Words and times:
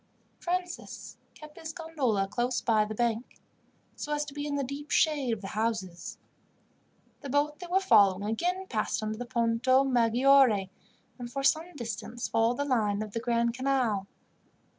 Francis 0.39 1.17
kept 1.35 1.59
his 1.59 1.73
gondola 1.73 2.27
close 2.27 2.59
by 2.59 2.83
the 2.85 2.95
bank, 2.95 3.39
so 3.95 4.11
as 4.13 4.25
to 4.25 4.33
be 4.33 4.47
in 4.47 4.55
the 4.55 4.63
deep 4.63 4.89
shade 4.89 5.31
of 5.31 5.41
the 5.41 5.49
houses. 5.53 6.17
The 7.19 7.29
boat 7.29 7.59
they 7.59 7.67
were 7.67 7.79
following 7.79 8.23
again 8.23 8.65
passed 8.65 9.03
under 9.03 9.19
the 9.19 9.27
Ponto 9.27 9.83
Maggiore, 9.83 10.71
and 11.19 11.31
for 11.31 11.43
some 11.43 11.75
distance 11.75 12.27
followed 12.27 12.57
the 12.57 12.65
line 12.65 13.03
of 13.03 13.11
the 13.11 13.19
Grand 13.19 13.53
Canal. 13.53 14.07